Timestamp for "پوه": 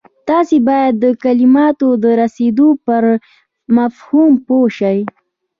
4.47-4.67